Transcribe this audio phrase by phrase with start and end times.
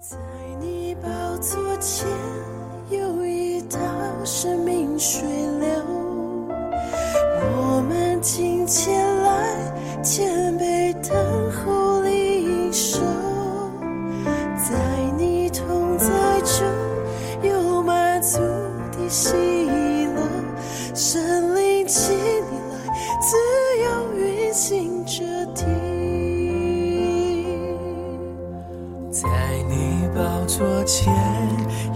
[0.00, 0.16] 在
[0.58, 2.08] 你宝座前
[2.88, 3.78] 有一道
[4.24, 5.20] 生命水
[5.60, 5.68] 流，
[7.44, 10.39] 我们今天来见
[30.92, 31.14] 前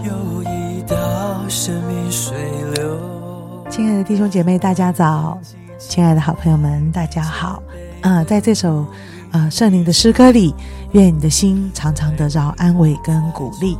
[0.05, 2.33] 有一道生命水
[2.75, 3.65] 流。
[3.69, 5.37] 亲爱的弟兄姐妹，大家早！
[5.77, 7.61] 亲爱的好朋友们，大家好！
[8.03, 8.87] 呃，在这首
[9.33, 10.55] 呃圣灵的诗歌里，
[10.93, 13.77] 愿你的心常常得着安慰跟鼓励。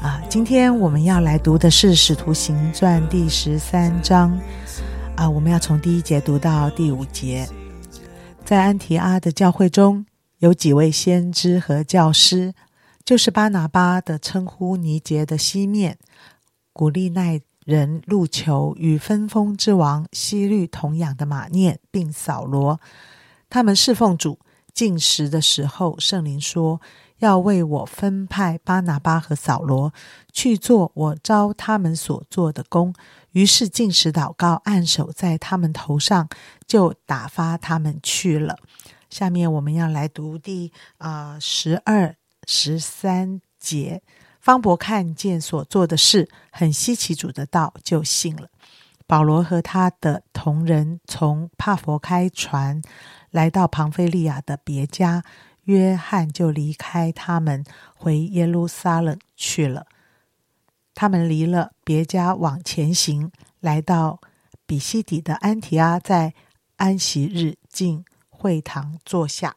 [0.00, 4.30] 啊、今天我们要来读的是《使徒行传》第十三章，
[5.16, 7.48] 啊、我们要从第一节读到第五节。
[8.44, 10.06] 在安提阿的教会中，
[10.38, 12.54] 有几位先知和教师，
[13.04, 15.98] 就是巴拿巴的称呼尼杰的西面，
[16.72, 22.80] 古利奈人路求与分封之王西律同养的马念，并扫罗，
[23.48, 24.38] 他们侍奉主。
[24.74, 26.80] 进食的时候，圣灵说
[27.20, 29.92] ：“要为我分派巴拿巴和扫罗
[30.32, 32.94] 去做我招他们所做的工。”
[33.32, 36.26] 于是进食祷告，按手在他们头上，
[36.66, 38.56] 就打发他们去了。
[39.10, 44.02] 下面我们要来读第啊十二、十三节。
[44.40, 48.48] 方伯看见所做的事，很稀奇主的道，就信了。
[49.06, 52.82] 保罗和他的同人从帕佛开船，
[53.30, 55.22] 来到庞菲利亚的别家，
[55.64, 59.86] 约翰就离开他们，回耶路撒冷去了。
[60.94, 64.20] 他们离了别家，往前行，来到
[64.66, 66.34] 比西底的安提阿，在
[66.76, 69.54] 安息日进会堂坐下。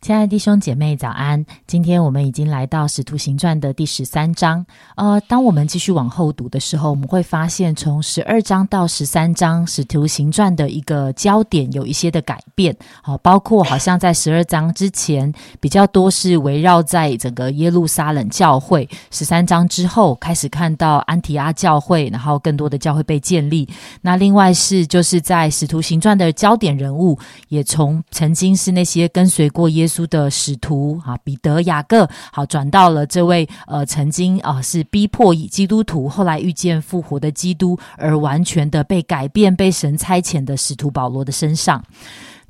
[0.00, 1.44] 亲爱的弟兄姐妹，早安！
[1.66, 4.64] 今天我们已经来到《使徒行传》的第十三章。
[4.94, 12.74] 呃，当我们继续往后读的时候，我们会发现，从十二章到十三章，《使徒行传》的一个焦点有一些的改变。
[13.02, 23.68] 好、包括好像在十二章之前比较多是围绕在整个耶路撒冷教会，十三章之后开始看到安提阿教会，然后更多的教会被建立。
[24.00, 41.82] 那另外是就是在《使徒行传》的焦点人物，也从曾经是那些跟随过耶稣的使徒啊，彼得、雅各，好转到了这位呃曾经啊、是逼迫以基督徒，后来遇见复活的基督，而完全的被改变、被神差遣的使徒保罗的身上。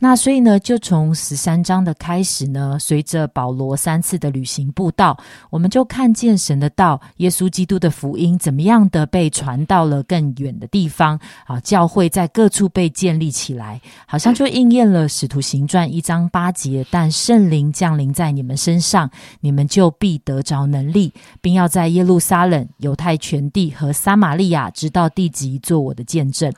[0.01, 5.19] 那所以呢，就从十三章的开始呢，随着保罗三次的旅行布道，
[5.51, 19.11] 我们就看见神的道，耶稣基督的福音怎么样的被传到了更远的地方啊，教会在各处被建立起来，好像就应验了使徒行传一章八节，但圣灵降临在你们身上，
[19.41, 26.53] 你们就必得着能力，并要在耶路撒冷、犹太全地和撒玛利亚直到地极做我的见证。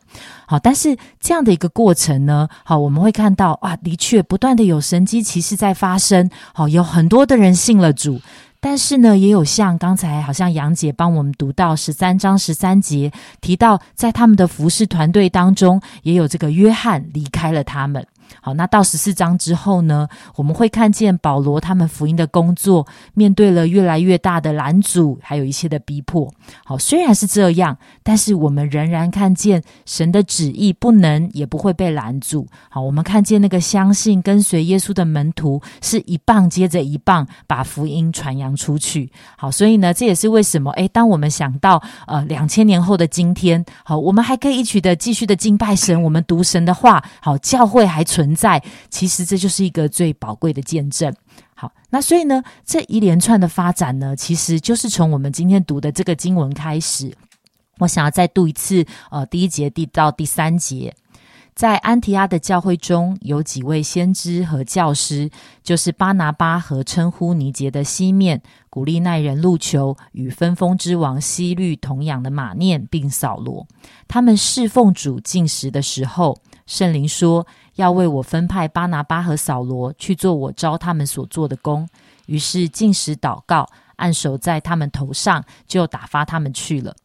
[0.47, 8.21] 好，但是这样的一个过程呢，好，我们会看到啊，的确不断的有神机骑士在发生，好，有很多的人信了主。
[8.63, 13.11] 但是呢，也有像刚才好像杨姐帮我们读到十三章十三节
[13.41, 18.07] 提到，在他们的服侍团队当中，也有这个约翰离开了他们。
[18.41, 26.33] 好，那到十四章之后呢，我们会看见保罗他们福音的工作面对了越来越大的拦阻，还有一些的逼迫。
[26.65, 32.47] 好，虽然是这样，但是我们仍然看见神的旨意不能也不会被拦阻。
[32.69, 39.11] 好，我们看见那个相信跟随耶稣的门徒是一棒接着一棒把福音传扬出去。
[39.37, 51.11] 好，所以呢，这也是为什么诶，当我们想到呃两千年后的今天，好，我们还可以一起的继续的敬拜神，我们读神的话，好，教会还存存在，其实这就是一个最宝贵的见证。
[51.55, 57.11] 好，那所以呢，这一连串的发展呢，其实就是从我们今天读的这个经文开始。
[57.79, 60.95] 我想要再读一次，呃，第一节第到第三节。
[61.61, 65.29] 在安提阿的教会中有几位先知和教师，
[65.63, 68.41] 就是巴拿巴和称呼尼杰的西面、
[68.71, 73.67] 古利奈人路求与分封之王西律同养的马念，并扫罗。
[74.09, 81.87] 他们侍奉主进食的时候，圣灵说要为我分派巴拿巴和扫罗去做我招他们所做的工。
[82.25, 86.97] 于是进食祷告，按手在他们头上，就打发他们去了。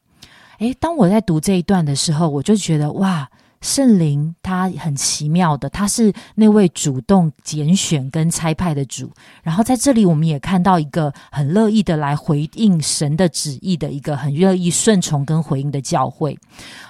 [0.59, 3.29] 诶，当我在读这一段的时候，我就觉得哇，
[3.65, 9.09] 圣灵他很奇妙的，他是那位主动拣选跟差派的主。
[9.41, 16.37] 然后在这里，我们也看到一个很乐意的来回应神的旨意的一个很乐意顺从跟回应的教会。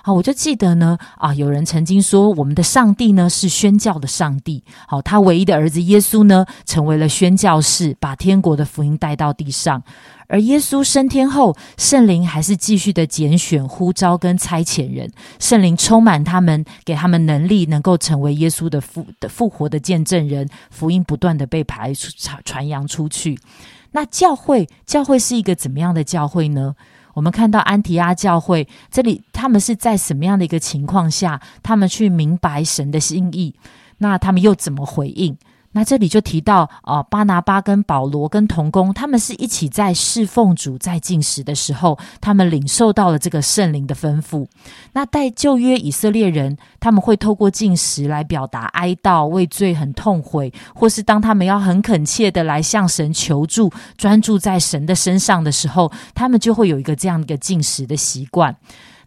[0.03, 4.61] 好，我就记得呢，啊，有人曾经说，我们的上帝呢是宣教的上帝。
[4.85, 9.81] 好，他唯一的儿子耶稣呢，成为了宣教士，把天国的福音带到地上。
[10.27, 23.39] 而耶稣升天后，圣灵还是继续的拣选、呼召跟差遣人，圣灵充满他们，给他们能力，能够成为耶稣的复的复活的见证人，福音不断的被排出传传扬出去。
[23.91, 26.75] 那教会，教会是一个怎么样的教会呢？
[27.13, 33.55] 我们看到安提阿教会这里，他们是在什么样的一个情况下，他们去明白神的心意？
[33.99, 35.37] 那他们又怎么回应？
[35.75, 44.47] 那这里就提到啊，巴拿巴跟保罗跟童工，他们是一起在侍奉主，在进食的时候，他们领受到了这个圣灵的吩咐。
[44.93, 58.55] 那带旧约以色列人，他们会透过进食来表达哀悼、为罪很痛悔，或是当他们要很恳切的来向神求助，专注在神的身上的时候，他们就会有一个这样一个进食的习惯。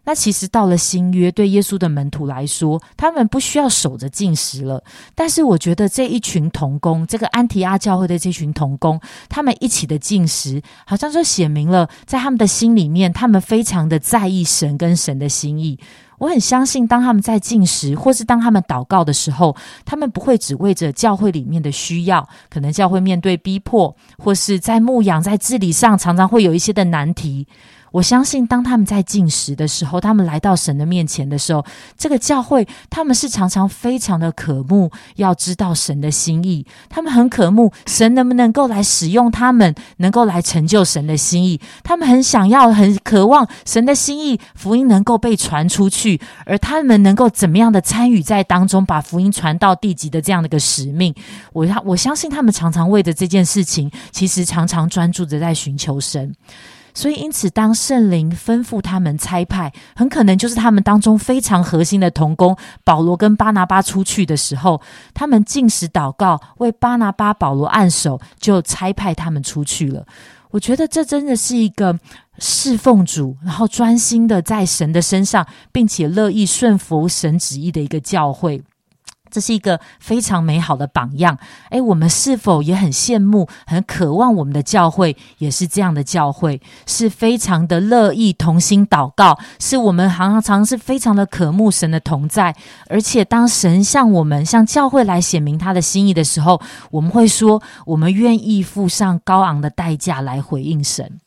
[0.09, 4.83] 那其实到了新约，对耶稣的门徒来说，他们不需要守着进食了。
[5.13, 15.77] 但是我觉得这一群童工，这个安提阿教会的这群童工，他们一起的进食，好像就写明了，在他们的心里面，他们非常的在意神跟神的心意。
[16.17, 27.45] 我很相信，当他们在进食，或是当他们祷告的时候，他们不会只为着教会里面的需要，可能教会面对逼迫，或是在牧养、在治理上，常常会有一些的难题。
[27.91, 31.65] 我相信，当他们在进食的时候，他们来到神的面前的时候，
[31.97, 36.65] 这个教会他们是常常非常的渴慕，要知道神的心意。
[36.89, 41.59] 他们很渴慕神能不能够来使用他们，能够来成就神的心意。
[41.83, 51.13] 他们很想要、很渴望神的心意，福音能够被传出去，而他们能够怎么样的参与在当中，把福音传到地极的这样的一个使命。
[51.53, 56.33] 我我相信他们常常为着这件事情，其实常常专注着在寻求神。
[56.93, 64.81] 所以，因此，当圣灵吩咐他们差派，很可能就是他们当中非常核心的童工保罗跟巴拿巴出去的时候，
[65.13, 70.05] 他们进食祷告，为巴拿巴、保罗按手，就差派他们出去了。
[70.51, 71.97] 我觉得这真的是一个
[72.39, 78.63] 侍奉主，然后专心的在神的身上，并且乐意顺服神旨意的一个教会。
[79.29, 81.37] 这是一个非常美好的榜样。
[81.69, 86.61] 诶，我们是否也很羡慕、很渴望我们的教会也是这样的教会？
[86.85, 92.55] 是非常的乐意同心祷告，是我们常常是非常的渴慕神的同在。
[92.87, 96.61] 而且，当神向我们、向教会来显明他的心意的时候，
[96.91, 101.19] 我们会说，我们愿意付上高昂的代价来回应神。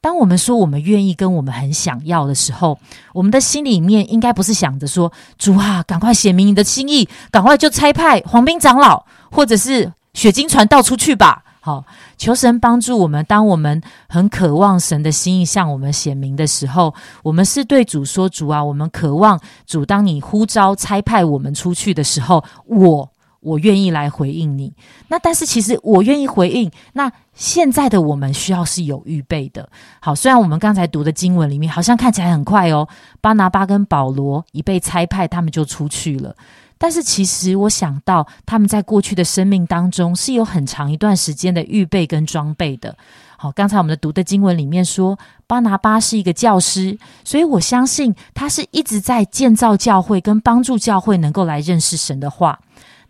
[0.00, 2.78] 当我们说我们愿意跟我们很想要的时候，
[3.12, 11.42] 我们的心里面应该不是想着说主啊，赶快显明你的心意，赶快就差派黄兵长老或者是雪晶传道出去吧。
[11.60, 11.84] 好，
[12.16, 13.22] 求神帮助我们。
[13.26, 23.10] 当我们很渴望神的心意向我们显明的时候，我们是对主说：“主啊，我们渴望主，当你呼召差派我们出去的时候，我。”
[23.40, 24.72] 我愿意来回应你，
[25.08, 26.70] 那但是其实我愿意回应。
[26.92, 29.68] 那现在的我们需要是有预备的。
[30.00, 32.86] 好，虽然我们刚才读的经文里面好像看起来很快哦，
[33.20, 36.34] 巴拿巴跟保罗一被差派，他们就出去了。
[36.76, 42.96] 但是其实我想到他们在过去的生命当中是有很长一段时间的预备跟装备的。
[43.36, 52.58] 好，刚才我们的读的经文里面说，巴拿巴是一个教师，所以我相信他是一直在建造教会跟帮助教会能够来认识神的话。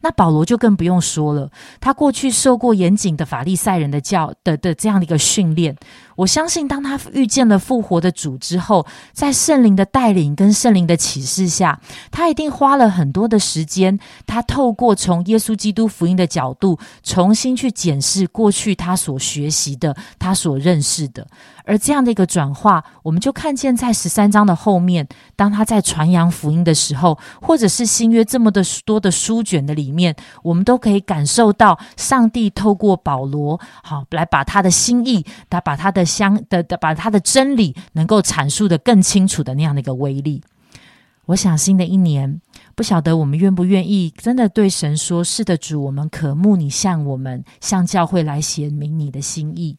[0.03, 1.51] 那保罗就更不用说了，
[1.81, 5.77] 他过去受过严谨的法利赛人的教的的这样的一个训练。
[6.17, 11.81] 我相信，当他遇见了复活的主之后，在圣灵的带领跟圣灵的启示下，
[12.11, 13.99] 他一定花了很多的时间。
[14.27, 21.27] 他透过从耶稣基督福音的角度，重新去检视过去他所学习的、他所认识的。
[21.65, 36.05] 而这样的一个转化，我们就看见在十三章的后面，当他在传扬福音的时候，或者是新约这么的多的书卷的里里面，我们都可以感受到上帝透过保罗，好来把他的心意，他把他的。
[36.11, 40.43] 相的的把他的真理能够阐述的更清楚的那样的一个威力，
[41.27, 42.41] 我想新的一年
[42.75, 49.77] 不晓得我们愿不愿意真的对神说：“是的，主，我们渴慕你向我们向教会来显明你的心意。”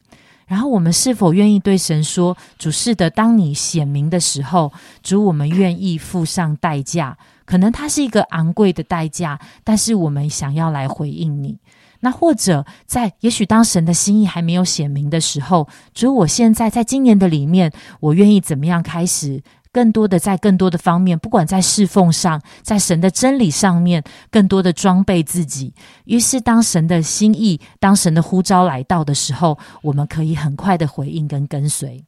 [0.47, 4.71] 然后我们是否愿意对神说：“主，是的，当你显明的时候，
[5.03, 11.57] 主，我们愿意付上代价，可能它是一个昂贵的代价，但是我们想要来回应你。”
[12.03, 25.75] 那或者在也许当神的心意还没有显明的时候，主，我现在在今年的里面，我愿意怎么样开始更多的在更多的方面，不管在侍奉上，在神的真理上面，更多的装备自己。
[26.05, 32.03] 于是，当神的心意，当神的呼召来到的时候，我们可以很快的回应跟跟随。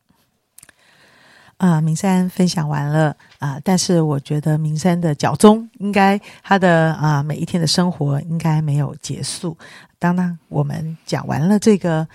[1.63, 9.57] 啊，明山分享完了啊，但是我觉得明山的脚中应该他的啊每一天的生活应该没有结束。
[9.97, 12.05] 当当我们讲完了这个，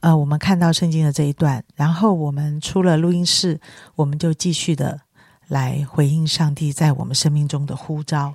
[0.00, 3.60] 呃，我们看到圣经的这一段，然后我们出了录音室，
[3.94, 5.00] 我们就继续的
[5.46, 8.34] 来回应上帝在我们生命中的呼召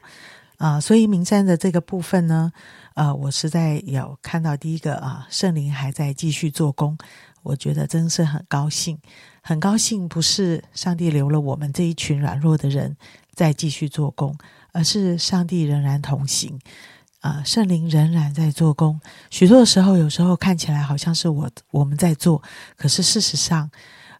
[0.55, 0.79] 啊。
[0.79, 2.49] 所以明山的这个部分呢，
[2.93, 6.97] 呃，我实在有看到第一个啊，圣灵还在继续做工，
[7.43, 8.97] 我觉得真是很高兴。
[9.41, 12.95] 很高兴，不是上帝留了我们这一群软弱的人
[13.33, 14.37] 在继续做工，
[14.71, 16.59] 而是上帝仍然同行，
[17.21, 19.01] 啊，圣灵仍然在做工。
[19.31, 22.41] 许多的时候，有时候看起来好像是我我们在做，
[22.77, 23.69] 可是事实上，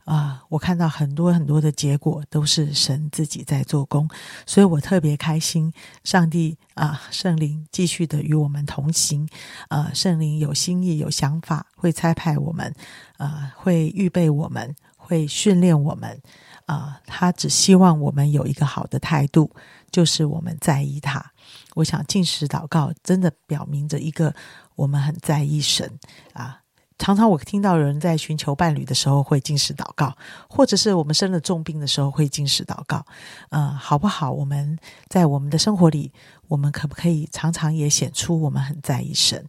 [0.05, 4.09] 啊，我看到很多很多的结果都是神自己在做工，
[4.47, 5.71] 所以我特别开心。
[6.03, 9.29] 上帝啊，圣灵继续的与我们同行，
[9.67, 12.73] 啊，圣灵有心意、有想法，会差派我们，
[13.17, 14.75] 啊，会预备我们。
[15.11, 16.21] 会训练我们，
[16.67, 19.51] 啊，他只希望我们有一个好的态度，
[19.91, 21.33] 就是我们在意他。
[21.75, 24.33] 我想进食祷告真的表明着一个
[24.75, 25.99] 我们很在意神
[26.31, 26.61] 啊。
[26.97, 30.15] 常常我听到有人在寻求伴侣的时候会进食祷告，
[30.47, 33.05] 或者是我们生了重病的时候会进食祷告，
[33.49, 34.31] 嗯，好不好？
[34.31, 34.77] 我们
[35.09, 36.13] 在我们的生活里，
[36.47, 39.45] 我们可不可以常常也显出我们很在意神？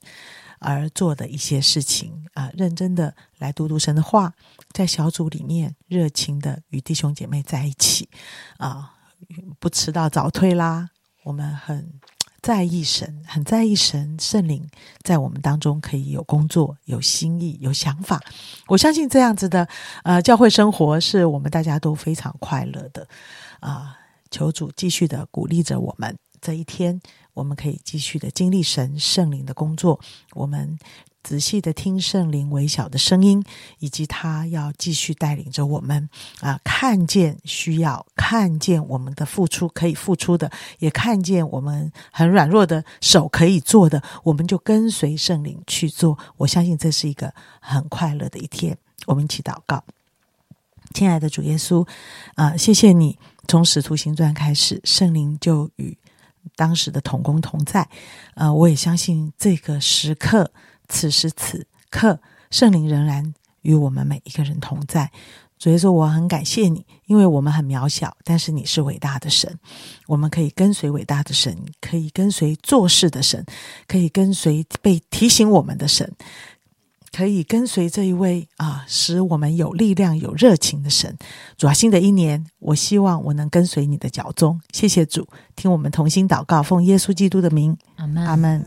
[0.62, 4.32] 而做的一些事情啊，认真的来读读神的话，
[4.72, 8.08] 在小组里面热情的与弟兄姐妹在一起
[8.56, 8.94] 啊，
[9.58, 10.88] 不迟到早退啦。
[11.24, 11.92] 我们很
[12.40, 14.68] 在意神，很在意神圣灵
[15.02, 18.20] 在我们当中可以有工作、有心意、有想法。
[18.66, 19.68] 我相信这样子的
[20.02, 23.06] 呃教会生活是我们大家都非常快乐的
[23.60, 23.98] 啊。
[24.30, 27.00] 求主继续的鼓励着我们这一天。
[27.34, 29.98] 我们可以继续的经历神圣灵的工作，
[30.34, 30.78] 我们
[31.22, 33.42] 仔细的听圣灵微小的声音，
[33.78, 36.08] 以及他要继续带领着我们
[36.40, 46.18] 啊，看见需要，看见我们的付出可以付出的，也看见我们很软弱的手可以做的，我们就跟随圣灵去做。
[46.36, 48.76] 我相信这是一个很快乐的一天。
[49.06, 49.82] 我们一起祷告，
[50.92, 51.86] 亲爱的主耶稣
[52.34, 55.96] 啊，谢谢你从使徒行传开始，圣灵就与。
[56.56, 57.88] 当时的同工同在，
[58.34, 60.50] 呃，我也相信这个时刻，
[60.88, 62.20] 此时此刻，
[62.50, 65.10] 圣灵仍然与我们每一个人同在。
[65.58, 69.60] 所以说，我很感谢你，因为我们很渺小，但是你是伟大的神，
[70.08, 73.46] 我们可以跟随伟大的神，可以跟随做事的神，
[73.86, 76.12] 可以跟随被提醒我们的神。
[77.12, 81.16] 可以跟随这一位啊，使我们有力量、有热情的神。
[81.58, 84.58] 主啊，新的一年，我希望我能跟随你的脚踪。
[84.72, 88.64] 谢谢主，听我们同心祷告，奉耶稣基督的名，阿门，阿门。